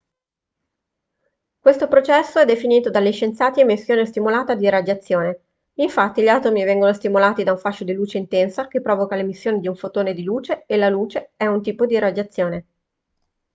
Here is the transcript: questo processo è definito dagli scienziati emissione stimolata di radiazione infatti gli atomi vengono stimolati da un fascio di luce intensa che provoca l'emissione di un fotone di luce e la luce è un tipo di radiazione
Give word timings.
questo 1.59 1.87
processo 1.87 2.39
è 2.39 2.45
definito 2.45 2.89
dagli 2.89 3.11
scienziati 3.11 3.59
emissione 3.59 4.07
stimolata 4.07 4.55
di 4.55 4.67
radiazione 4.67 5.41
infatti 5.73 6.23
gli 6.23 6.27
atomi 6.27 6.63
vengono 6.63 6.91
stimolati 6.91 7.43
da 7.43 7.51
un 7.51 7.59
fascio 7.59 7.83
di 7.83 7.93
luce 7.93 8.17
intensa 8.17 8.67
che 8.67 8.81
provoca 8.81 9.15
l'emissione 9.15 9.59
di 9.59 9.67
un 9.67 9.75
fotone 9.75 10.15
di 10.15 10.23
luce 10.23 10.63
e 10.65 10.75
la 10.77 10.89
luce 10.89 11.33
è 11.37 11.45
un 11.45 11.61
tipo 11.61 11.85
di 11.85 11.99
radiazione 11.99 12.65